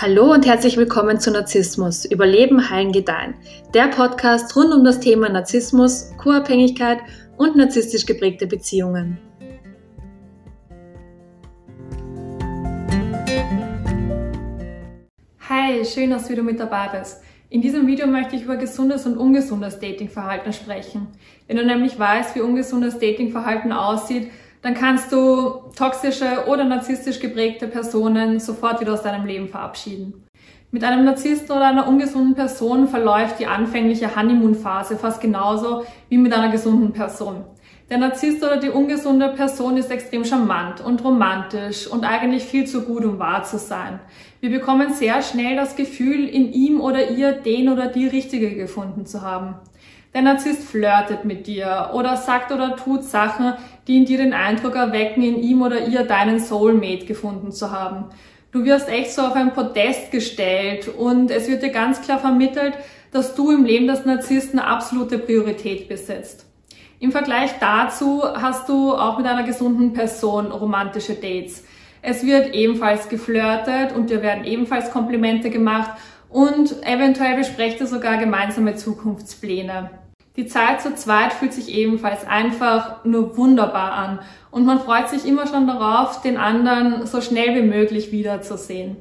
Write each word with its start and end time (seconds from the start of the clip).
Hallo 0.00 0.32
und 0.32 0.46
herzlich 0.46 0.76
willkommen 0.76 1.18
zu 1.18 1.32
Narzissmus, 1.32 2.04
Überleben, 2.04 2.70
Heilen, 2.70 2.92
Gedeihen. 2.92 3.34
Der 3.74 3.88
Podcast 3.88 4.54
rund 4.54 4.72
um 4.72 4.84
das 4.84 5.00
Thema 5.00 5.28
Narzissmus, 5.28 6.12
Co-Abhängigkeit 6.18 6.98
und 7.36 7.56
narzisstisch 7.56 8.06
geprägte 8.06 8.46
Beziehungen. 8.46 9.18
Hi, 15.48 15.84
schön, 15.84 16.10
dass 16.10 16.26
du 16.26 16.30
wieder 16.30 16.44
mit 16.44 16.60
dabei 16.60 16.96
bist. 16.96 17.20
In 17.50 17.60
diesem 17.60 17.88
Video 17.88 18.06
möchte 18.06 18.36
ich 18.36 18.42
über 18.42 18.56
gesundes 18.56 19.04
und 19.04 19.16
ungesundes 19.16 19.80
Datingverhalten 19.80 20.52
sprechen. 20.52 21.08
Wenn 21.48 21.56
du 21.56 21.66
nämlich 21.66 21.98
weißt, 21.98 22.36
wie 22.36 22.40
ungesundes 22.40 23.00
Datingverhalten 23.00 23.72
aussieht, 23.72 24.30
dann 24.62 24.74
kannst 24.74 25.12
du 25.12 25.70
toxische 25.76 26.46
oder 26.48 26.64
narzisstisch 26.64 27.20
geprägte 27.20 27.68
Personen 27.68 28.40
sofort 28.40 28.80
wieder 28.80 28.94
aus 28.94 29.02
deinem 29.02 29.26
Leben 29.26 29.48
verabschieden. 29.48 30.24
Mit 30.70 30.84
einem 30.84 31.04
Narzissten 31.04 31.56
oder 31.56 31.66
einer 31.66 31.88
ungesunden 31.88 32.34
Person 32.34 32.88
verläuft 32.88 33.38
die 33.38 33.46
anfängliche 33.46 34.14
Honeymoon-Phase 34.14 34.98
fast 34.98 35.20
genauso 35.20 35.84
wie 36.10 36.18
mit 36.18 36.32
einer 36.34 36.50
gesunden 36.50 36.92
Person. 36.92 37.44
Der 37.88 37.96
Narzisst 37.96 38.44
oder 38.44 38.58
die 38.58 38.68
ungesunde 38.68 39.30
Person 39.30 39.78
ist 39.78 39.90
extrem 39.90 40.26
charmant 40.26 40.82
und 40.84 41.02
romantisch 41.02 41.86
und 41.86 42.04
eigentlich 42.04 42.44
viel 42.44 42.66
zu 42.66 42.82
gut, 42.82 43.02
um 43.02 43.18
wahr 43.18 43.44
zu 43.44 43.56
sein. 43.56 43.98
Wir 44.40 44.50
bekommen 44.50 44.92
sehr 44.92 45.22
schnell 45.22 45.56
das 45.56 45.74
Gefühl, 45.74 46.28
in 46.28 46.52
ihm 46.52 46.82
oder 46.82 47.08
ihr 47.08 47.32
den 47.32 47.70
oder 47.70 47.86
die 47.86 48.06
Richtige 48.06 48.54
gefunden 48.54 49.06
zu 49.06 49.22
haben. 49.22 49.54
Der 50.12 50.20
Narzisst 50.20 50.64
flirtet 50.64 51.24
mit 51.24 51.46
dir 51.46 51.90
oder 51.94 52.16
sagt 52.18 52.52
oder 52.52 52.76
tut 52.76 53.04
Sachen, 53.04 53.54
die 53.88 53.96
in 53.96 54.04
dir 54.04 54.18
den 54.18 54.34
Eindruck 54.34 54.76
erwecken, 54.76 55.22
in 55.22 55.42
ihm 55.42 55.62
oder 55.62 55.86
ihr 55.86 56.04
deinen 56.04 56.38
Soulmate 56.38 57.06
gefunden 57.06 57.50
zu 57.50 57.72
haben. 57.72 58.04
Du 58.52 58.64
wirst 58.64 58.88
echt 58.88 59.12
so 59.12 59.22
auf 59.22 59.34
ein 59.34 59.52
Podest 59.52 60.10
gestellt 60.10 60.88
und 60.88 61.30
es 61.30 61.48
wird 61.48 61.62
dir 61.62 61.70
ganz 61.70 62.00
klar 62.00 62.18
vermittelt, 62.18 62.74
dass 63.10 63.34
du 63.34 63.50
im 63.50 63.64
Leben 63.64 63.86
des 63.86 64.04
Narzissten 64.04 64.58
absolute 64.58 65.18
Priorität 65.18 65.88
besitzt. 65.88 66.46
Im 67.00 67.12
Vergleich 67.12 67.52
dazu 67.60 68.22
hast 68.24 68.68
du 68.68 68.92
auch 68.94 69.18
mit 69.18 69.26
einer 69.26 69.44
gesunden 69.44 69.92
Person 69.92 70.46
romantische 70.46 71.14
Dates. 71.14 71.64
Es 72.02 72.24
wird 72.24 72.54
ebenfalls 72.54 73.08
geflirtet 73.08 73.94
und 73.94 74.10
dir 74.10 74.22
werden 74.22 74.44
ebenfalls 74.44 74.90
Komplimente 74.90 75.50
gemacht 75.50 75.92
und 76.28 76.82
eventuell 76.84 77.36
besprecht 77.36 77.80
ihr 77.80 77.86
sogar 77.86 78.18
gemeinsame 78.18 78.74
Zukunftspläne. 78.74 79.90
Die 80.38 80.46
Zeit 80.46 80.80
zu 80.80 80.94
zweit 80.94 81.32
fühlt 81.32 81.52
sich 81.52 81.68
ebenfalls 81.74 82.24
einfach 82.24 83.04
nur 83.04 83.36
wunderbar 83.36 83.90
an 83.94 84.20
und 84.52 84.64
man 84.64 84.78
freut 84.78 85.08
sich 85.08 85.26
immer 85.26 85.48
schon 85.48 85.66
darauf, 85.66 86.22
den 86.22 86.36
anderen 86.36 87.06
so 87.06 87.20
schnell 87.20 87.56
wie 87.56 87.66
möglich 87.66 88.12
wiederzusehen. 88.12 88.96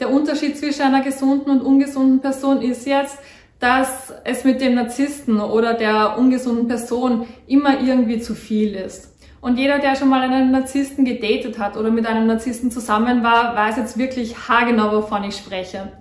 Der 0.00 0.10
Unterschied 0.10 0.58
zwischen 0.58 0.82
einer 0.82 1.04
gesunden 1.04 1.48
und 1.52 1.60
ungesunden 1.60 2.20
Person 2.20 2.60
ist 2.60 2.88
jetzt, 2.88 3.18
dass 3.60 4.12
es 4.24 4.42
mit 4.42 4.60
dem 4.60 4.74
Narzissten 4.74 5.38
oder 5.38 5.74
der 5.74 6.18
ungesunden 6.18 6.66
Person 6.66 7.28
immer 7.46 7.80
irgendwie 7.80 8.18
zu 8.18 8.34
viel 8.34 8.74
ist. 8.74 9.14
Und 9.40 9.60
jeder, 9.60 9.78
der 9.78 9.94
schon 9.94 10.08
mal 10.08 10.22
einen 10.22 10.50
Narzissten 10.50 11.04
gedatet 11.04 11.56
hat 11.56 11.76
oder 11.76 11.92
mit 11.92 12.04
einem 12.04 12.26
Narzissten 12.26 12.72
zusammen 12.72 13.22
war, 13.22 13.54
weiß 13.54 13.76
jetzt 13.76 13.96
wirklich 13.96 14.48
haargenau, 14.48 14.90
wovon 14.90 15.22
ich 15.22 15.36
spreche. 15.36 15.92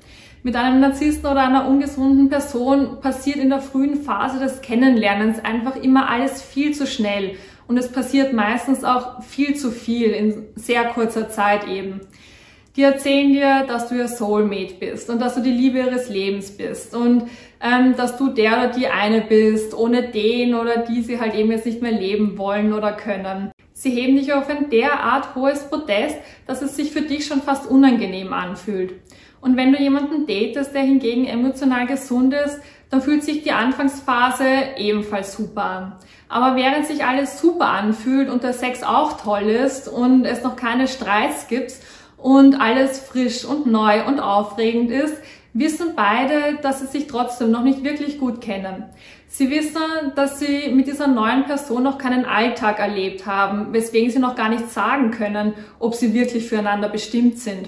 Mit 0.46 0.58
einem 0.58 0.82
Narzissten 0.82 1.26
oder 1.26 1.48
einer 1.48 1.70
ungesunden 1.70 2.28
Person 2.28 3.00
passiert 3.00 3.38
in 3.38 3.50
der 3.50 3.62
frühen 3.62 4.04
Phase 4.04 4.40
des 4.40 4.60
Kennenlernens 4.60 5.40
einfach 5.40 5.78
immer 5.78 6.10
alles 6.10 6.42
viel 6.42 6.74
zu 6.74 6.86
schnell. 6.86 7.38
Und 7.66 7.78
es 7.78 7.90
passiert 7.90 8.34
meistens 8.34 8.84
auch 8.84 9.24
viel 9.24 9.56
zu 9.56 9.72
viel 9.72 10.10
in 10.10 10.44
sehr 10.56 10.84
kurzer 10.84 11.30
Zeit 11.30 11.66
eben. 11.70 12.02
Die 12.76 12.82
erzählen 12.82 13.32
dir, 13.32 13.64
dass 13.68 13.88
du 13.88 13.96
ihr 13.96 14.10
Soulmate 14.10 14.74
bist 14.74 15.10
und 15.10 15.22
dass 15.22 15.36
du 15.36 15.42
die 15.42 15.52
Liebe 15.52 15.78
ihres 15.78 16.10
Lebens 16.10 16.52
bist 16.52 16.94
und 16.94 17.30
ähm, 17.62 17.96
dass 17.96 18.18
du 18.18 18.30
der 18.30 18.54
oder 18.54 18.68
die 18.68 18.88
eine 18.88 19.22
bist, 19.22 19.74
ohne 19.74 20.10
den 20.10 20.56
oder 20.56 20.80
die 20.80 21.04
sie 21.04 21.22
halt 21.22 21.36
eben 21.36 21.52
jetzt 21.52 21.66
nicht 21.66 21.82
mehr 21.82 21.92
leben 21.94 22.38
wollen 22.38 22.74
oder 22.74 22.92
können. 22.92 23.52
Sie 23.72 23.92
heben 23.92 24.18
dich 24.18 24.34
auf 24.34 24.50
ein 24.50 24.70
derart 24.70 25.36
hohes 25.36 25.70
Protest, 25.70 26.18
dass 26.48 26.62
es 26.62 26.76
sich 26.76 26.92
für 26.92 27.02
dich 27.02 27.26
schon 27.26 27.42
fast 27.42 27.70
unangenehm 27.70 28.34
anfühlt. 28.34 28.94
Und 29.44 29.58
wenn 29.58 29.74
du 29.74 29.78
jemanden 29.78 30.26
datest, 30.26 30.74
der 30.74 30.84
hingegen 30.84 31.26
emotional 31.26 31.86
gesund 31.86 32.34
ist, 32.34 32.62
dann 32.90 33.02
fühlt 33.02 33.24
sich 33.24 33.44
die 33.44 33.52
Anfangsphase 33.52 34.46
ebenfalls 34.78 35.36
super 35.36 35.64
an. 35.64 35.96
Aber 36.30 36.56
während 36.56 36.86
sich 36.86 37.04
alles 37.04 37.42
super 37.42 37.68
anfühlt 37.68 38.30
und 38.30 38.44
der 38.44 38.54
Sex 38.54 38.84
auch 38.84 39.20
toll 39.20 39.50
ist 39.50 39.90
und 39.90 40.24
es 40.24 40.44
noch 40.44 40.56
keine 40.56 40.88
Streits 40.88 41.50
gibt 41.50 41.74
und 42.16 42.56
alles 42.56 43.02
frisch 43.02 43.44
und 43.44 43.66
neu 43.66 44.06
und 44.06 44.22
aufregend 44.22 44.92
ist, 44.92 45.18
wissen 45.52 45.88
beide, 45.94 46.60
dass 46.62 46.80
sie 46.80 46.88
sich 46.88 47.08
trotzdem 47.08 47.52
noch 47.52 47.64
nicht 47.64 47.84
wirklich 47.84 48.20
gut 48.20 48.40
kennen. 48.40 48.86
Sie 49.28 49.50
wissen, 49.50 49.82
dass 50.16 50.40
sie 50.40 50.70
mit 50.70 50.88
dieser 50.88 51.08
neuen 51.08 51.44
Person 51.44 51.84
noch 51.84 51.98
keinen 51.98 52.24
Alltag 52.24 52.80
erlebt 52.80 53.26
haben, 53.26 53.74
weswegen 53.74 54.10
sie 54.10 54.20
noch 54.20 54.36
gar 54.36 54.48
nicht 54.48 54.72
sagen 54.72 55.12
können, 55.12 55.54
ob 55.80 55.96
sie 55.96 56.14
wirklich 56.14 56.48
füreinander 56.48 56.88
bestimmt 56.88 57.40
sind. 57.40 57.68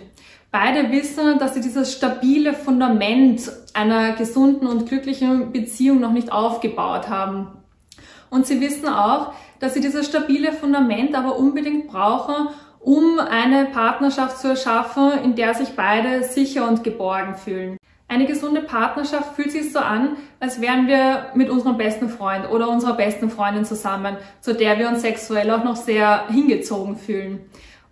Beide 0.51 0.91
wissen, 0.91 1.38
dass 1.39 1.53
sie 1.53 1.61
dieses 1.61 1.94
stabile 1.94 2.53
Fundament 2.53 3.51
einer 3.73 4.13
gesunden 4.13 4.67
und 4.67 4.88
glücklichen 4.88 5.51
Beziehung 5.51 6.00
noch 6.00 6.13
nicht 6.13 6.31
aufgebaut 6.31 7.09
haben. 7.09 7.47
Und 8.29 8.47
sie 8.47 8.61
wissen 8.61 8.88
auch, 8.88 9.33
dass 9.59 9.73
sie 9.73 9.81
dieses 9.81 10.07
stabile 10.07 10.53
Fundament 10.53 11.16
aber 11.16 11.38
unbedingt 11.38 11.88
brauchen, 11.88 12.50
um 12.79 13.19
eine 13.19 13.66
Partnerschaft 13.66 14.38
zu 14.38 14.50
erschaffen, 14.50 15.11
in 15.23 15.35
der 15.35 15.53
sich 15.56 15.75
beide 15.75 16.23
sicher 16.23 16.67
und 16.67 16.83
geborgen 16.83 17.35
fühlen. 17.35 17.77
Eine 18.07 18.27
gesunde 18.27 18.62
Partnerschaft 18.62 19.35
fühlt 19.35 19.51
sich 19.51 19.73
so 19.73 19.79
an, 19.79 20.17
als 20.39 20.62
wären 20.62 20.88
wir 20.88 21.31
mit 21.33 21.50
unserem 21.50 21.77
besten 21.77 22.07
Freund 22.07 22.47
oder 22.51 22.69
unserer 22.69 22.94
besten 22.94 23.31
Freundin 23.31 23.66
zusammen, 23.66 24.17
zu 24.41 24.53
der 24.53 24.77
wir 24.77 24.88
uns 24.88 25.01
sexuell 25.01 25.50
auch 25.50 25.63
noch 25.63 25.75
sehr 25.75 26.27
hingezogen 26.27 26.97
fühlen. 26.97 27.39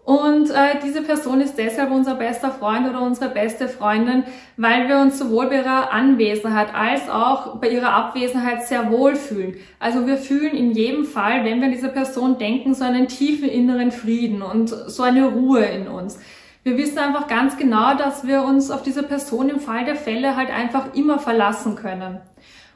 Und 0.06 0.50
äh, 0.50 0.80
diese 0.84 1.02
Person 1.02 1.40
ist 1.40 1.58
deshalb 1.58 1.90
unser 1.90 2.16
bester 2.16 2.52
Freund 2.52 2.90
oder 2.90 3.02
unsere 3.02 3.30
beste 3.30 3.70
Freundin, 3.70 4.26
weil 4.58 4.90
wir 4.90 4.98
uns 4.98 5.18
sowohl 5.18 5.48
bei 5.48 5.58
ihrer 5.58 5.94
Anwesenheit 5.94 6.76
als 6.76 7.10
auch 7.10 7.56
bei 7.62 7.70
ihrer 7.70 7.94
Abwesenheit 7.94 8.68
sehr 8.68 8.92
wohl 8.92 9.16
fühlen. 9.16 9.56
Also 9.80 10.06
wir 10.06 10.18
fühlen 10.18 10.56
in 10.56 10.72
jedem 10.72 11.06
Fall, 11.06 11.46
wenn 11.46 11.60
wir 11.60 11.68
an 11.68 11.72
diese 11.72 11.88
Person 11.88 12.38
denken, 12.38 12.74
so 12.74 12.84
einen 12.84 13.08
tiefen 13.08 13.48
inneren 13.48 13.92
Frieden 13.92 14.42
und 14.42 14.68
so 14.68 15.04
eine 15.04 15.28
Ruhe 15.28 15.64
in 15.64 15.88
uns. 15.88 16.20
Wir 16.64 16.78
wissen 16.78 16.98
einfach 16.98 17.28
ganz 17.28 17.58
genau, 17.58 17.96
dass 17.96 18.28
wir 18.28 18.44
uns 18.44 18.72
auf 18.72 18.84
diese 18.84 19.04
Person 19.04 19.50
im 19.50 19.62
Fall 19.62 19.86
der 19.86 19.96
Fälle 19.96 20.36
halt 20.36 20.50
einfach 20.50 20.94
immer 20.96 21.20
verlassen 21.20 21.76
können. 21.76 22.20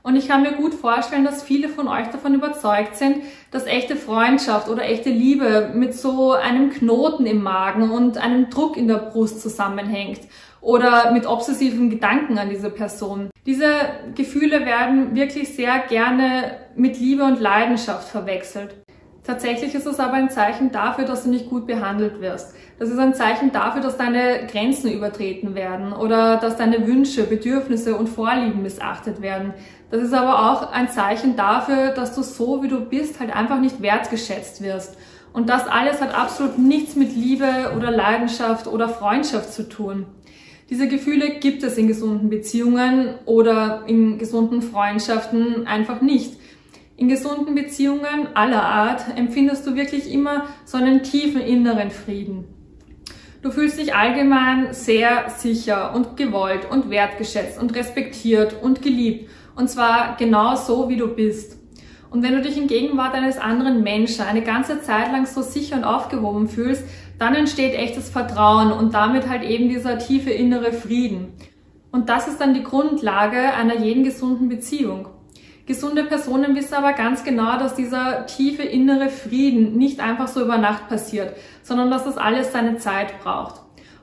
Und 0.08 0.16
ich 0.16 0.30
kann 0.30 0.42
mir 0.42 0.54
gut 0.54 0.74
vorstellen, 0.74 1.26
dass 1.26 1.44
viele 1.44 1.68
von 1.68 1.90
euch 1.90 2.08
davon 2.08 2.34
überzeugt 2.34 2.96
sind, 2.96 3.18
dass 3.52 3.66
echte 3.66 3.98
Freundschaft 3.98 4.70
oder 4.70 4.84
echte 4.84 5.10
Liebe 5.10 5.72
mit 5.76 5.94
so 5.96 6.32
einem 6.32 6.70
Knoten 6.70 7.26
im 7.26 7.44
Magen 7.44 7.92
und 7.92 8.18
einem 8.18 8.50
Druck 8.50 8.78
in 8.78 8.88
der 8.88 9.00
Brust 9.00 9.42
zusammenhängt 9.42 10.22
oder 10.62 11.12
mit 11.12 11.26
obsessiven 11.26 11.90
Gedanken 11.90 12.38
an 12.38 12.50
diese 12.50 12.70
Person. 12.70 13.30
Diese 13.46 13.68
Gefühle 14.16 14.66
werden 14.66 15.14
wirklich 15.14 15.54
sehr 15.54 15.78
gerne 15.80 16.56
mit 16.78 16.98
Liebe 16.98 17.26
und 17.26 17.42
Leidenschaft 17.42 18.08
verwechselt. 18.08 18.78
Tatsächlich 19.28 19.76
ist 19.76 19.86
es 19.86 20.00
aber 20.00 20.14
ein 20.14 20.30
Zeichen 20.30 20.72
dafür, 20.72 21.04
dass 21.04 21.26
du 21.26 21.30
nicht 21.30 21.50
gut 21.50 21.68
behandelt 21.68 22.22
wirst. 22.22 22.56
Das 22.80 22.88
ist 22.90 22.98
ein 22.98 23.14
Zeichen 23.14 23.52
dafür, 23.52 23.82
dass 23.82 23.98
deine 23.98 24.48
Grenzen 24.50 24.90
übertreten 24.90 25.54
werden 25.54 25.92
oder 25.92 26.38
dass 26.38 26.56
deine 26.56 26.88
Wünsche, 26.88 27.24
Bedürfnisse 27.24 27.98
und 27.98 28.08
Vorlieben 28.08 28.64
missachtet 28.64 29.22
werden. 29.22 29.54
Das 29.92 30.02
ist 30.02 30.14
aber 30.14 30.50
auch 30.50 30.72
ein 30.72 30.88
Zeichen 30.88 31.36
dafür, 31.36 31.90
dass 31.90 32.16
du 32.16 32.24
so, 32.24 32.64
wie 32.64 32.70
du 32.70 32.80
bist, 32.80 33.20
halt 33.20 33.36
einfach 33.36 33.60
nicht 33.60 33.82
wertgeschätzt 33.82 34.64
wirst. 34.64 34.96
Und 35.34 35.50
das 35.50 35.68
alles 35.68 36.00
hat 36.00 36.18
absolut 36.18 36.58
nichts 36.58 36.96
mit 36.96 37.14
Liebe 37.14 37.74
oder 37.76 37.92
Leidenschaft 37.92 38.66
oder 38.68 38.88
Freundschaft 38.88 39.52
zu 39.52 39.68
tun. 39.68 40.06
Diese 40.70 40.88
Gefühle 40.88 41.32
gibt 41.42 41.64
es 41.64 41.78
in 41.78 41.90
gesunden 41.90 42.30
Beziehungen 42.30 43.16
oder 43.26 43.84
in 43.88 44.20
gesunden 44.20 44.62
Freundschaften 44.62 45.68
einfach 45.68 46.00
nicht. 46.00 46.38
In 47.00 47.10
gesunden 47.10 47.54
Beziehungen 47.54 48.30
aller 48.34 48.64
Art 48.64 49.04
empfindest 49.16 49.68
du 49.68 49.76
wirklich 49.76 50.12
immer 50.12 50.46
so 50.66 50.78
einen 50.78 51.04
tiefen 51.04 51.42
inneren 51.42 51.92
Frieden. 51.92 52.46
Du 53.44 53.52
fühlst 53.52 53.78
dich 53.78 53.94
allgemein 53.94 54.74
sehr 54.74 55.30
sicher 55.30 55.94
und 55.94 56.18
gewollt 56.18 56.68
und 56.72 56.90
wertgeschätzt 56.90 57.62
und 57.62 57.76
respektiert 57.76 58.56
und 58.64 58.82
geliebt. 58.82 59.30
Und 59.56 59.70
zwar 59.70 60.18
genau 60.18 60.56
so, 60.56 60.90
wie 60.90 60.96
du 60.96 61.08
bist. 61.08 61.60
Und 62.10 62.24
wenn 62.24 62.34
du 62.34 62.42
dich 62.42 62.58
in 62.58 62.66
Gegenwart 62.66 63.14
eines 63.14 63.38
anderen 63.38 63.84
Menschen 63.84 64.26
eine 64.26 64.42
ganze 64.42 64.82
Zeit 64.82 65.12
lang 65.12 65.28
so 65.28 65.44
sicher 65.44 65.76
und 65.76 65.84
aufgehoben 65.84 66.48
fühlst, 66.48 66.84
dann 67.20 67.36
entsteht 67.36 67.76
echtes 67.76 68.10
Vertrauen 68.10 68.72
und 68.72 68.96
damit 68.96 69.30
halt 69.30 69.44
eben 69.44 69.70
dieser 69.70 70.00
tiefe 70.00 70.32
innere 70.32 70.74
Frieden. 70.74 71.34
Und 71.92 72.10
das 72.10 72.28
ist 72.28 72.42
dann 72.42 72.56
die 72.56 72.64
Grundlage 72.64 73.54
einer 73.54 73.78
jeden 73.78 74.04
gesunden 74.04 74.50
Beziehung. 74.50 75.10
Gesunde 75.68 76.06
Personen 76.06 76.56
wissen 76.56 76.76
aber 76.76 76.94
ganz 76.94 77.26
genau, 77.26 77.60
dass 77.60 77.76
dieser 77.76 78.26
tiefe 78.26 78.64
innere 78.64 79.10
Frieden 79.10 79.78
nicht 79.78 80.00
einfach 80.00 80.30
so 80.30 80.42
über 80.42 80.58
Nacht 80.58 80.88
passiert, 80.88 81.36
sondern 81.62 81.92
dass 81.92 82.06
das 82.06 82.18
alles 82.18 82.54
seine 82.54 82.78
Zeit 82.78 83.20
braucht. 83.20 83.56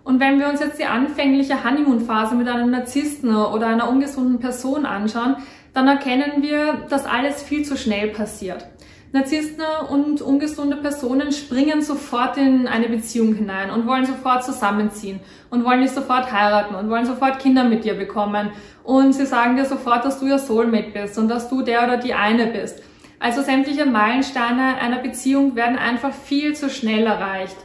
Und 0.04 0.20
wenn 0.20 0.38
wir 0.38 0.50
uns 0.50 0.60
jetzt 0.60 0.78
die 0.78 0.84
anfängliche 0.84 1.64
Honeymoon-Phase 1.64 2.34
mit 2.34 2.48
einem 2.48 2.70
Narzissten 2.70 3.34
oder 3.34 3.68
einer 3.68 3.88
ungesunden 3.88 4.40
Person 4.40 4.84
anschauen, 4.84 5.36
dann 5.72 5.88
erkennen 5.88 6.42
wir, 6.42 6.84
dass 6.90 7.06
alles 7.06 7.42
viel 7.42 7.64
zu 7.64 7.78
schnell 7.78 8.08
passiert. 8.08 8.66
Narzissten 9.14 9.62
und 9.90 10.22
ungesunde 10.22 10.76
Personen 10.76 11.30
springen 11.30 11.82
sofort 11.82 12.36
in 12.36 12.66
eine 12.66 12.88
Beziehung 12.88 13.32
hinein 13.36 13.70
und 13.70 13.86
wollen 13.86 14.04
sofort 14.04 14.42
zusammenziehen 14.42 15.20
und 15.50 15.64
wollen 15.64 15.82
dich 15.82 15.92
sofort 15.92 16.32
heiraten 16.32 16.74
und 16.74 16.90
wollen 16.90 17.06
sofort 17.06 17.38
Kinder 17.38 17.62
mit 17.62 17.84
dir 17.84 17.94
bekommen. 17.94 18.50
Und 18.82 19.12
sie 19.12 19.24
sagen 19.24 19.54
dir 19.54 19.66
sofort, 19.66 20.04
dass 20.04 20.18
du 20.18 20.26
ihr 20.26 20.40
Soulmate 20.40 20.90
bist 20.90 21.16
und 21.16 21.28
dass 21.28 21.48
du 21.48 21.62
der 21.62 21.84
oder 21.84 21.96
die 21.96 22.12
eine 22.12 22.48
bist. 22.48 22.82
Also 23.20 23.42
sämtliche 23.42 23.86
Meilensteine 23.86 24.78
einer 24.80 24.98
Beziehung 24.98 25.54
werden 25.54 25.78
einfach 25.78 26.12
viel 26.12 26.56
zu 26.56 26.68
schnell 26.68 27.06
erreicht. 27.06 27.56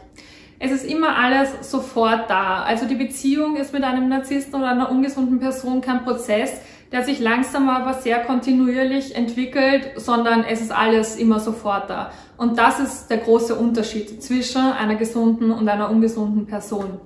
Es 0.60 0.72
ist 0.72 0.86
immer 0.86 1.18
alles 1.18 1.72
sofort 1.72 2.30
da. 2.30 2.62
Also 2.62 2.86
die 2.86 2.94
Beziehung 2.94 3.56
ist 3.56 3.74
mit 3.74 3.84
einem 3.84 4.07
Narzissten 4.07 4.54
oder 4.54 4.69
einer 4.69 4.92
ungesunden 4.92 5.40
Person 5.40 5.81
kein 5.81 6.04
Prozess, 6.04 6.62
der 6.91 7.03
sich 7.03 7.19
langsam 7.19 7.69
aber 7.69 7.94
sehr 7.94 8.19
kontinuierlich 8.19 9.15
entwickelt, 9.15 9.91
sondern 9.95 10.44
es 10.44 10.62
ist 10.62 10.71
alles 10.71 11.15
immer 11.15 11.39
sofort 11.39 11.89
da. 11.89 12.12
Und 12.38 12.57
das 12.57 12.80
ist 12.80 13.07
der 13.09 13.18
große 13.18 13.56
Unterschied 13.56 14.24
zwischen 14.24 14.62
einer 14.62 14.95
gesunden 14.95 15.51
und 15.51 15.69
einer 15.69 15.89
ungesunden 15.89 16.47
Person. 16.47 17.00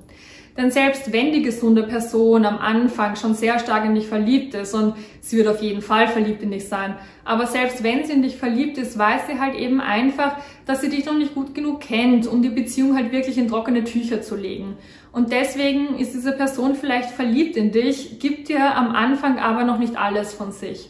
Denn 0.56 0.70
selbst 0.70 1.12
wenn 1.12 1.32
die 1.32 1.42
gesunde 1.42 1.82
Person 1.82 2.46
am 2.46 2.60
Anfang 2.60 3.16
schon 3.16 3.34
sehr 3.34 3.58
stark 3.58 3.86
in 3.86 3.96
dich 3.96 4.06
verliebt 4.06 4.54
ist 4.54 4.76
und 4.76 4.94
sie 5.20 5.38
wird 5.38 5.48
auf 5.48 5.64
jeden 5.64 5.82
Fall 5.82 6.08
verliebt 6.08 6.44
in 6.44 6.52
dich 6.52 6.68
sein, 6.68 6.96
aber 7.26 7.48
selbst 7.48 7.84
wenn 7.84 8.06
sie 8.06 8.14
in 8.14 8.22
dich 8.22 8.38
verliebt 8.38 8.78
ist, 8.78 8.96
weiß 8.96 9.22
sie 9.28 9.40
halt 9.40 9.56
eben 9.56 9.82
einfach, 9.82 10.36
dass 10.68 10.82
sie 10.82 10.90
dich 10.90 11.06
noch 11.06 11.18
nicht 11.18 11.34
gut 11.34 11.56
genug 11.56 11.80
kennt, 11.80 12.28
um 12.28 12.44
die 12.44 12.50
Beziehung 12.50 12.96
halt 12.96 13.12
wirklich 13.12 13.40
in 13.40 13.48
trockene 13.48 13.84
Tücher 13.84 14.22
zu 14.22 14.36
legen. 14.36 14.78
Und 15.14 15.32
deswegen 15.32 16.00
ist 16.00 16.14
diese 16.14 16.32
Person 16.32 16.76
vielleicht 16.76 17.12
verliebt 17.12 17.56
in 17.56 17.72
dich, 17.72 18.20
gibt 18.20 18.50
dir 18.50 18.76
am 18.76 18.94
Anfang 18.96 19.38
aber 19.38 19.64
noch 19.64 19.78
nicht 19.78 19.96
alles 19.96 20.34
von 20.34 20.52
sich. 20.52 20.90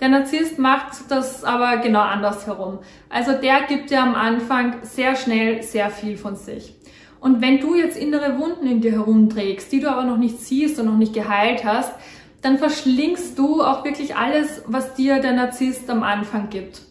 Der 0.00 0.10
Narzisst 0.10 0.58
macht 0.58 1.10
das 1.10 1.44
aber 1.44 1.78
genau 1.78 2.02
andersherum. 2.02 2.80
Also 3.08 3.32
der 3.32 3.62
gibt 3.62 3.90
dir 3.90 4.02
am 4.02 4.14
Anfang 4.14 4.76
sehr 4.82 5.16
schnell 5.16 5.62
sehr 5.62 5.88
viel 5.88 6.18
von 6.18 6.36
sich. 6.36 6.74
Und 7.20 7.40
wenn 7.40 7.58
du 7.58 7.74
jetzt 7.74 7.96
innere 7.96 8.38
Wunden 8.38 8.66
in 8.66 8.82
dir 8.82 8.92
herumträgst, 8.92 9.72
die 9.72 9.80
du 9.80 9.90
aber 9.90 10.04
noch 10.04 10.18
nicht 10.18 10.40
siehst 10.40 10.78
und 10.78 10.84
noch 10.84 10.98
nicht 10.98 11.14
geheilt 11.14 11.64
hast, 11.64 11.94
dann 12.42 12.58
verschlingst 12.58 13.38
du 13.38 13.62
auch 13.62 13.82
wirklich 13.82 14.14
alles, 14.14 14.62
was 14.66 14.92
dir 14.92 15.20
der 15.20 15.32
Narzisst 15.32 15.88
am 15.88 16.02
Anfang 16.02 16.50
gibt. 16.50 16.82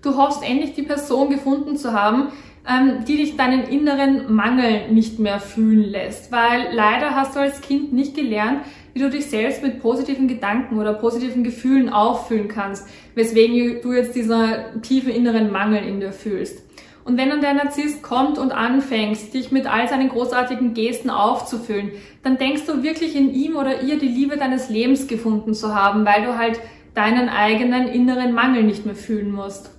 Du 0.00 0.16
hoffst 0.16 0.42
endlich 0.42 0.72
die 0.72 0.82
Person 0.82 1.28
gefunden 1.28 1.76
zu 1.76 1.92
haben, 1.92 2.28
ähm, 2.68 3.04
die 3.06 3.16
dich 3.16 3.36
deinen 3.36 3.64
inneren 3.64 4.34
Mangel 4.34 4.90
nicht 4.90 5.18
mehr 5.18 5.40
fühlen 5.40 5.84
lässt. 5.84 6.32
Weil 6.32 6.68
leider 6.72 7.14
hast 7.14 7.36
du 7.36 7.40
als 7.40 7.60
Kind 7.60 7.92
nicht 7.92 8.14
gelernt, 8.14 8.60
wie 8.94 9.00
du 9.00 9.10
dich 9.10 9.26
selbst 9.26 9.62
mit 9.62 9.80
positiven 9.80 10.28
Gedanken 10.28 10.78
oder 10.78 10.94
positiven 10.94 11.44
Gefühlen 11.44 11.88
auffüllen 11.90 12.48
kannst, 12.48 12.88
weswegen 13.14 13.82
du 13.82 13.92
jetzt 13.92 14.14
dieser 14.14 14.80
tiefe 14.82 15.10
inneren 15.10 15.50
Mangel 15.50 15.84
in 15.84 16.00
dir 16.00 16.12
fühlst. 16.12 16.62
Und 17.04 17.18
wenn 17.18 17.28
dann 17.28 17.42
der 17.42 17.52
Narzisst 17.52 18.02
kommt 18.02 18.38
und 18.38 18.52
anfängst, 18.52 19.34
dich 19.34 19.52
mit 19.52 19.66
all 19.66 19.86
seinen 19.88 20.08
großartigen 20.08 20.72
Gesten 20.72 21.10
aufzufüllen, 21.10 21.90
dann 22.22 22.38
denkst 22.38 22.62
du 22.66 22.82
wirklich 22.82 23.14
in 23.14 23.34
ihm 23.34 23.56
oder 23.56 23.82
ihr 23.82 23.98
die 23.98 24.08
Liebe 24.08 24.38
deines 24.38 24.70
Lebens 24.70 25.06
gefunden 25.06 25.52
zu 25.52 25.74
haben, 25.74 26.06
weil 26.06 26.24
du 26.24 26.38
halt 26.38 26.60
deinen 26.94 27.28
eigenen 27.28 27.88
inneren 27.88 28.32
Mangel 28.32 28.62
nicht 28.62 28.86
mehr 28.86 28.94
fühlen 28.94 29.32
musst. 29.32 29.73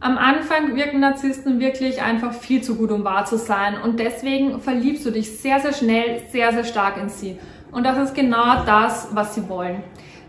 Am 0.00 0.16
Anfang 0.16 0.76
wirken 0.76 1.00
Narzissten 1.00 1.58
wirklich 1.58 2.00
einfach 2.00 2.32
viel 2.32 2.62
zu 2.62 2.76
gut, 2.76 2.92
um 2.92 3.02
wahr 3.02 3.24
zu 3.24 3.36
sein 3.36 3.74
und 3.82 3.98
deswegen 3.98 4.60
verliebst 4.60 5.04
du 5.04 5.10
dich 5.10 5.38
sehr, 5.38 5.58
sehr 5.58 5.72
schnell, 5.72 6.22
sehr, 6.30 6.52
sehr 6.52 6.62
stark 6.62 6.98
in 6.98 7.08
sie. 7.08 7.36
Und 7.72 7.84
das 7.84 7.98
ist 7.98 8.14
genau 8.14 8.62
das, 8.64 9.08
was 9.12 9.34
sie 9.34 9.48
wollen. 9.48 9.82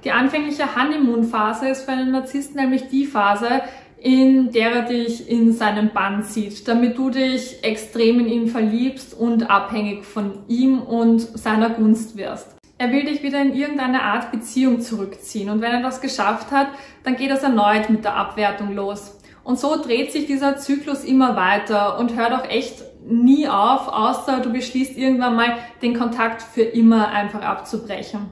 Die 0.03 0.11
anfängliche 0.11 0.75
Honeymoon-Phase 0.75 1.69
ist 1.69 1.83
für 1.83 1.91
einen 1.91 2.11
Narzissten 2.11 2.59
nämlich 2.59 2.87
die 2.87 3.05
Phase, 3.05 3.61
in 4.01 4.51
der 4.51 4.71
er 4.71 4.81
dich 4.83 5.29
in 5.29 5.53
seinem 5.53 5.89
Bann 5.89 6.23
zieht, 6.23 6.67
damit 6.67 6.97
du 6.97 7.11
dich 7.11 7.63
extrem 7.63 8.21
in 8.21 8.27
ihn 8.27 8.47
verliebst 8.47 9.13
und 9.13 9.51
abhängig 9.51 10.03
von 10.03 10.39
ihm 10.47 10.81
und 10.81 11.19
seiner 11.19 11.69
Gunst 11.69 12.17
wirst. 12.17 12.55
Er 12.79 12.91
will 12.91 13.03
dich 13.03 13.21
wieder 13.21 13.39
in 13.41 13.53
irgendeine 13.53 14.01
Art 14.01 14.31
Beziehung 14.31 14.81
zurückziehen 14.81 15.49
und 15.51 15.61
wenn 15.61 15.73
er 15.73 15.83
das 15.83 16.01
geschafft 16.01 16.49
hat, 16.49 16.69
dann 17.03 17.17
geht 17.17 17.29
es 17.29 17.43
erneut 17.43 17.89
mit 17.91 18.03
der 18.03 18.15
Abwertung 18.15 18.73
los. 18.73 19.18
Und 19.49 19.57
so 19.57 19.81
dreht 19.81 20.11
sich 20.11 20.27
dieser 20.27 20.57
Zyklus 20.57 21.03
immer 21.03 21.35
weiter 21.35 21.97
und 21.97 22.15
hört 22.15 22.33
auch 22.33 22.47
echt 22.47 22.83
nie 23.03 23.47
auf, 23.47 23.87
außer 23.87 24.41
du 24.41 24.53
beschließt 24.53 24.95
irgendwann 24.95 25.35
mal 25.35 25.57
den 25.81 25.97
Kontakt 25.97 26.43
für 26.43 26.61
immer 26.61 27.07
einfach 27.07 27.41
abzubrechen. 27.41 28.27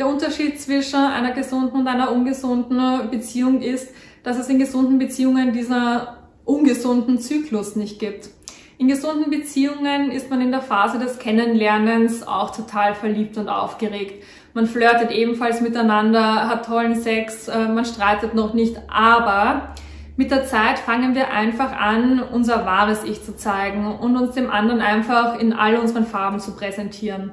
Der 0.00 0.08
Unterschied 0.08 0.60
zwischen 0.60 0.96
einer 0.98 1.30
gesunden 1.30 1.78
und 1.78 1.86
einer 1.86 2.10
ungesunden 2.10 3.08
Beziehung 3.08 3.62
ist, 3.62 3.94
dass 4.24 4.36
es 4.36 4.48
in 4.48 4.58
gesunden 4.58 4.98
Beziehungen 4.98 5.52
dieser 5.52 6.24
ungesunden 6.44 7.20
Zyklus 7.20 7.76
nicht 7.76 8.00
gibt. 8.00 8.28
In 8.78 8.88
gesunden 8.88 9.30
Beziehungen 9.30 10.10
ist 10.10 10.28
man 10.28 10.40
in 10.40 10.50
der 10.50 10.62
Phase 10.62 10.98
des 10.98 11.20
Kennenlernens 11.20 12.26
auch 12.26 12.50
total 12.50 12.96
verliebt 12.96 13.36
und 13.36 13.48
aufgeregt. 13.48 14.24
Man 14.54 14.66
flirtet 14.66 15.12
ebenfalls 15.12 15.60
miteinander, 15.60 16.48
hat 16.48 16.66
tollen 16.66 17.00
Sex, 17.00 17.46
äh, 17.46 17.68
man 17.68 17.84
streitet 17.84 18.34
noch 18.34 18.54
nicht, 18.54 18.76
aber 18.88 19.74
mit 20.18 20.32
der 20.32 20.46
Zeit 20.46 20.80
fangen 20.80 21.14
wir 21.14 21.30
einfach 21.30 21.70
an, 21.78 22.20
unser 22.20 22.66
wahres 22.66 23.04
Ich 23.04 23.22
zu 23.22 23.36
zeigen 23.36 23.86
und 23.86 24.16
uns 24.16 24.34
dem 24.34 24.50
anderen 24.50 24.80
einfach 24.80 25.38
in 25.38 25.52
all 25.52 25.76
unseren 25.76 26.06
Farben 26.06 26.40
zu 26.40 26.56
präsentieren. 26.56 27.30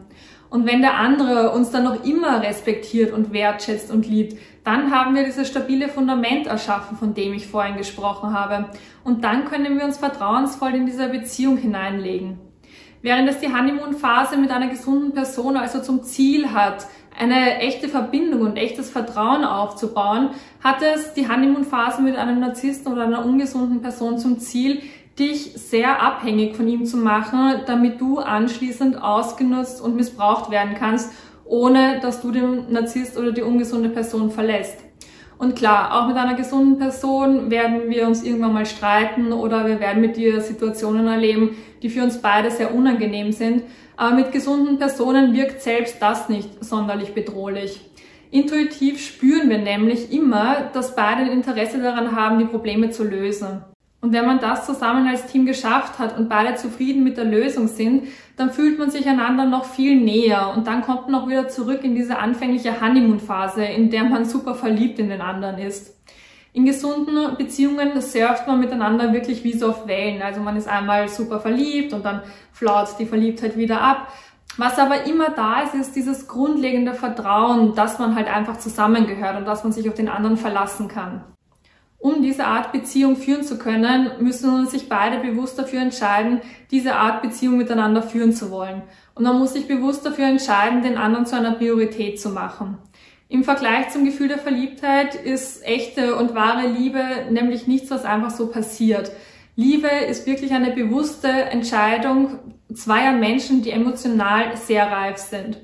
Und 0.51 0.67
wenn 0.67 0.83
der 0.83 0.99
andere 0.99 1.49
uns 1.49 1.71
dann 1.71 1.83
noch 1.83 2.05
immer 2.05 2.43
respektiert 2.43 3.11
und 3.11 3.33
wertschätzt 3.33 3.89
und 3.89 4.05
liebt, 4.05 4.37
dann 4.63 4.91
haben 4.91 5.15
wir 5.15 5.23
dieses 5.23 5.47
stabile 5.47 5.89
Fundament 5.89 6.45
erschaffen, 6.45 6.95
von 6.95 7.15
dem 7.15 7.33
ich 7.33 7.47
vorhin 7.47 7.75
gesprochen 7.75 8.37
habe. 8.37 8.69
Und 9.03 9.23
dann 9.23 9.45
können 9.45 9.79
wir 9.79 9.83
uns 9.83 9.97
vertrauensvoll 9.97 10.75
in 10.75 10.85
diese 10.85 11.09
Beziehung 11.09 11.57
hineinlegen. 11.57 12.37
Während 13.01 13.27
es 13.27 13.39
die 13.39 13.51
Honeymoon-Phase 13.51 14.37
mit 14.37 14.51
einer 14.51 14.67
gesunden 14.67 15.11
Person 15.11 15.57
also 15.57 15.81
zum 15.81 16.03
Ziel 16.03 16.53
hat, 16.53 16.85
eine 17.19 17.59
echte 17.59 17.87
Verbindung 17.87 18.41
und 18.41 18.57
echtes 18.57 18.89
Vertrauen 18.89 19.43
aufzubauen, 19.43 20.29
hat 20.63 20.81
es 20.81 21.13
die 21.13 21.27
Honeymoon-Phase 21.27 22.01
mit 22.01 22.17
einem 22.17 22.39
Narzissten 22.39 22.91
oder 22.91 23.03
einer 23.03 23.25
ungesunden 23.25 23.81
Person 23.81 24.17
zum 24.17 24.39
Ziel, 24.39 24.81
dich 25.17 25.53
sehr 25.53 26.01
abhängig 26.01 26.55
von 26.55 26.67
ihm 26.67 26.85
zu 26.85 26.97
machen, 26.97 27.61
damit 27.65 28.01
du 28.01 28.19
anschließend 28.19 29.01
ausgenutzt 29.01 29.81
und 29.81 29.95
missbraucht 29.95 30.51
werden 30.51 30.75
kannst, 30.77 31.13
ohne 31.45 31.99
dass 32.01 32.21
du 32.21 32.31
den 32.31 32.71
Narzisst 32.71 33.17
oder 33.17 33.31
die 33.31 33.41
ungesunde 33.43 33.89
Person 33.89 34.29
verlässt. 34.31 34.79
Und 35.37 35.55
klar, 35.55 35.93
auch 35.93 36.07
mit 36.07 36.15
einer 36.15 36.35
gesunden 36.35 36.77
Person 36.77 37.51
werden 37.51 37.89
wir 37.89 38.07
uns 38.07 38.23
irgendwann 38.23 38.53
mal 38.53 38.65
streiten 38.65 39.33
oder 39.33 39.67
wir 39.67 39.79
werden 39.79 40.01
mit 40.01 40.15
dir 40.15 40.39
Situationen 40.39 41.07
erleben, 41.07 41.57
die 41.81 41.89
für 41.89 42.03
uns 42.03 42.21
beide 42.21 42.49
sehr 42.51 42.73
unangenehm 42.73 43.31
sind. 43.31 43.63
Aber 43.97 44.15
mit 44.15 44.31
gesunden 44.31 44.77
Personen 44.77 45.33
wirkt 45.33 45.61
selbst 45.61 46.01
das 46.01 46.29
nicht 46.29 46.63
sonderlich 46.63 47.13
bedrohlich. 47.13 47.81
Intuitiv 48.31 48.99
spüren 48.99 49.49
wir 49.49 49.59
nämlich 49.59 50.11
immer, 50.11 50.69
dass 50.73 50.95
beide 50.95 51.21
ein 51.21 51.31
Interesse 51.31 51.81
daran 51.81 52.15
haben, 52.15 52.39
die 52.39 52.45
Probleme 52.45 52.89
zu 52.89 53.03
lösen. 53.03 53.63
Und 54.01 54.13
wenn 54.13 54.25
man 54.25 54.39
das 54.39 54.65
zusammen 54.65 55.07
als 55.07 55.25
Team 55.25 55.45
geschafft 55.45 55.97
hat 55.97 56.17
und 56.17 56.29
beide 56.29 56.55
zufrieden 56.55 57.03
mit 57.03 57.17
der 57.17 57.23
Lösung 57.23 57.67
sind, 57.67 58.09
dann 58.37 58.51
fühlt 58.51 58.77
man 58.77 58.91
sich 58.91 59.07
einander 59.07 59.45
noch 59.45 59.65
viel 59.65 59.99
näher 59.99 60.53
und 60.55 60.67
dann 60.67 60.81
kommt 60.81 61.09
man 61.09 61.21
auch 61.21 61.27
wieder 61.27 61.47
zurück 61.47 61.83
in 61.83 61.95
diese 61.95 62.19
anfängliche 62.19 62.81
Honeymoon-Phase, 62.81 63.65
in 63.65 63.89
der 63.89 64.03
man 64.03 64.25
super 64.25 64.53
verliebt 64.53 64.99
in 64.99 65.09
den 65.09 65.21
anderen 65.21 65.57
ist. 65.57 65.94
In 66.55 66.63
gesunden 66.63 67.35
Beziehungen 67.35 67.99
surft 67.99 68.47
man 68.47 68.61
miteinander 68.61 69.11
wirklich 69.11 69.43
wie 69.43 69.51
so 69.51 69.71
auf 69.71 69.87
Wellen. 69.87 70.21
Also 70.21 70.39
man 70.39 70.55
ist 70.55 70.69
einmal 70.69 71.09
super 71.09 71.41
verliebt 71.41 71.91
und 71.91 72.05
dann 72.05 72.21
flaut 72.53 72.95
die 72.97 73.05
Verliebtheit 73.05 73.57
wieder 73.57 73.81
ab. 73.81 74.07
Was 74.55 74.79
aber 74.79 75.03
immer 75.03 75.31
da 75.31 75.63
ist, 75.63 75.75
ist 75.75 75.97
dieses 75.97 76.29
grundlegende 76.29 76.93
Vertrauen, 76.93 77.75
dass 77.75 77.99
man 77.99 78.15
halt 78.15 78.33
einfach 78.33 78.57
zusammengehört 78.57 79.35
und 79.35 79.45
dass 79.45 79.65
man 79.65 79.73
sich 79.73 79.89
auf 79.89 79.95
den 79.95 80.07
anderen 80.07 80.37
verlassen 80.37 80.87
kann. 80.87 81.25
Um 81.97 82.21
diese 82.21 82.45
Art 82.45 82.71
Beziehung 82.71 83.17
führen 83.17 83.43
zu 83.43 83.57
können, 83.57 84.11
müssen 84.21 84.65
sich 84.67 84.87
beide 84.87 85.17
bewusst 85.19 85.59
dafür 85.59 85.81
entscheiden, 85.81 86.39
diese 86.71 86.95
Art 86.95 87.21
Beziehung 87.21 87.57
miteinander 87.57 88.01
führen 88.01 88.31
zu 88.31 88.49
wollen. 88.49 88.83
Und 89.13 89.25
man 89.25 89.37
muss 89.39 89.51
sich 89.51 89.67
bewusst 89.67 90.05
dafür 90.05 90.27
entscheiden, 90.27 90.83
den 90.83 90.97
anderen 90.97 91.25
zu 91.25 91.35
einer 91.35 91.51
Priorität 91.51 92.21
zu 92.21 92.29
machen. 92.29 92.77
Im 93.27 93.43
Vergleich 93.43 93.89
zum 93.89 94.05
Gefühl 94.05 94.27
der 94.27 94.37
Verliebtheit 94.37 95.15
ist 95.15 95.65
echte 95.65 96.15
und 96.15 96.35
wahre 96.35 96.67
Liebe 96.67 97.03
nämlich 97.31 97.65
nichts, 97.65 97.89
was 97.89 98.05
einfach 98.05 98.29
so 98.29 98.47
passiert. 98.47 99.11
Liebe 99.55 99.87
ist 99.87 100.27
wirklich 100.27 100.51
eine 100.51 100.71
bewusste 100.71 101.27
Entscheidung 101.27 102.39
zweier 102.73 103.13
Menschen, 103.13 103.61
die 103.63 103.71
emotional 103.71 104.55
sehr 104.57 104.91
reif 104.91 105.17
sind. 105.17 105.57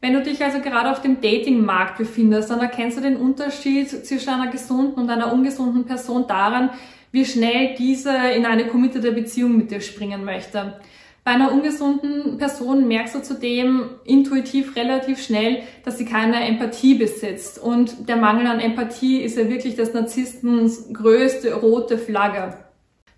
Wenn 0.00 0.14
du 0.14 0.22
dich 0.22 0.42
also 0.42 0.60
gerade 0.60 0.90
auf 0.90 1.02
dem 1.02 1.20
Datingmarkt 1.20 1.98
befindest, 1.98 2.50
dann 2.50 2.60
erkennst 2.60 2.96
du 2.96 3.02
den 3.02 3.16
Unterschied 3.16 3.88
zwischen 3.88 4.30
einer 4.30 4.50
gesunden 4.50 5.02
und 5.02 5.10
einer 5.10 5.32
ungesunden 5.32 5.84
Person 5.84 6.26
daran, 6.26 6.70
wie 7.12 7.24
schnell 7.24 7.74
diese 7.76 8.16
in 8.34 8.46
eine 8.46 8.66
committede 8.66 9.12
Beziehung 9.12 9.56
mit 9.56 9.70
dir 9.70 9.80
springen 9.80 10.24
möchte. 10.24 10.80
Bei 11.22 11.32
einer 11.32 11.52
ungesunden 11.52 12.38
Person 12.38 12.88
merkst 12.88 13.14
du 13.14 13.22
zudem 13.22 13.90
intuitiv 14.04 14.74
relativ 14.74 15.22
schnell, 15.22 15.62
dass 15.84 15.98
sie 15.98 16.06
keine 16.06 16.46
Empathie 16.46 16.94
besitzt. 16.94 17.58
Und 17.58 18.08
der 18.08 18.16
Mangel 18.16 18.46
an 18.46 18.58
Empathie 18.58 19.20
ist 19.20 19.36
ja 19.36 19.48
wirklich 19.48 19.76
des 19.76 19.92
Narzisstens 19.92 20.92
größte 20.92 21.54
rote 21.54 21.98
Flagge. 21.98 22.54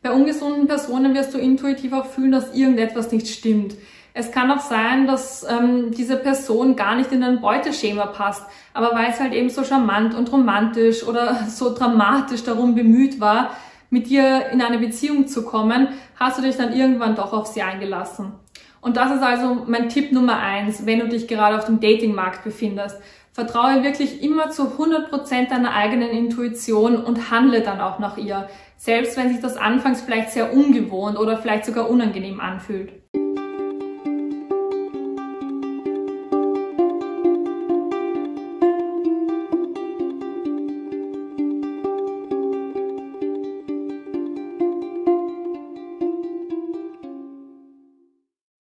Bei 0.03 0.11
ungesunden 0.11 0.67
Personen 0.67 1.15
wirst 1.15 1.33
du 1.33 1.39
intuitiv 1.39 1.93
auch 1.93 2.07
fühlen, 2.07 2.33
dass 2.33 2.55
irgendetwas 2.55 3.13
nicht 3.13 3.29
stimmt. 3.29 3.77
Es 4.15 4.31
kann 4.31 4.51
auch 4.51 4.61
sein, 4.61 5.07
dass 5.07 5.47
ähm, 5.49 5.93
diese 5.93 6.17
Person 6.17 6.77
gar 6.77 6.97
nicht 6.97 7.13
in 7.13 7.23
ein 7.23 7.41
Beuteschema 7.41 8.07
passt, 8.07 8.45
aber 8.75 8.95
weil 8.95 9.11
es 9.11 9.21
halt 9.21 9.33
eben 9.33 9.49
so 9.49 9.65
charmant 9.65 10.15
und 10.15 10.31
romantisch 10.31 11.05
oder 11.05 11.47
so 11.49 11.75
dramatisch 11.75 12.43
darum 12.43 12.75
bemüht 12.75 13.21
war, 13.21 13.57
mit 13.93 14.09
dir 14.09 14.47
in 14.51 14.63
eine 14.63 14.79
Beziehung 14.79 15.29
zu 15.29 15.45
kommen, 15.45 15.89
hast 16.17 16.39
du 16.39 16.43
dich 16.43 16.57
dann 16.57 16.73
irgendwann 16.73 17.15
doch 17.15 17.33
auf 17.33 17.47
sie 17.47 17.63
eingelassen. 17.63 18.33
Und 18.81 18.97
das 18.97 19.13
ist 19.15 19.23
also 19.23 19.65
mein 19.67 19.91
Tipp 19.91 20.13
Nummer 20.13 20.39
eins, 20.39 20.87
wenn 20.87 20.99
du 20.99 21.09
dich 21.09 21.29
gerade 21.29 21.57
auf 21.57 21.67
dem 21.67 21.79
Datingmarkt 21.79 22.43
befindest. 22.43 22.97
Vertraue 23.33 23.83
wirklich 23.83 24.23
immer 24.23 24.51
zu 24.51 24.65
100% 24.65 25.49
deiner 25.49 25.75
eigenen 25.75 26.09
Intuition 26.09 26.97
und 26.97 27.31
handle 27.31 27.61
dann 27.61 27.81
auch 27.81 27.99
nach 27.99 28.17
ihr, 28.17 28.49
selbst 28.77 29.17
wenn 29.17 29.29
sich 29.29 29.41
das 29.41 29.57
anfangs 29.57 30.01
vielleicht 30.01 30.31
sehr 30.31 30.53
ungewohnt 30.53 31.19
oder 31.19 31.37
vielleicht 31.37 31.67
sogar 31.67 31.89
unangenehm 31.89 32.41
anfühlt. 32.41 33.02